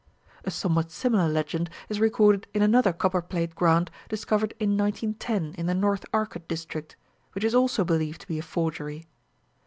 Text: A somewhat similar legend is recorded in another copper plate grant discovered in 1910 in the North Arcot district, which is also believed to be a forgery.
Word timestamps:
A 0.45 0.49
somewhat 0.49 0.89
similar 0.89 1.27
legend 1.29 1.69
is 1.87 1.99
recorded 1.99 2.47
in 2.55 2.63
another 2.63 2.91
copper 2.91 3.21
plate 3.21 3.53
grant 3.53 3.91
discovered 4.09 4.55
in 4.59 4.75
1910 4.75 5.53
in 5.59 5.67
the 5.67 5.75
North 5.75 6.05
Arcot 6.11 6.47
district, 6.47 6.95
which 7.33 7.43
is 7.43 7.53
also 7.53 7.83
believed 7.83 8.21
to 8.21 8.27
be 8.27 8.39
a 8.39 8.41
forgery. 8.41 9.05